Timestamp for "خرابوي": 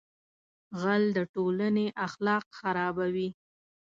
2.59-3.29